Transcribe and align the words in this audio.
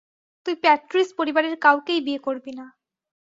তুই 0.45 0.55
প্যাট্রিজ 0.55 1.09
পরিবারের 1.17 1.55
কাউকেই 1.57 2.01
বিয়ে 2.01 2.19
করবি 2.19 2.51
না। 2.51 2.65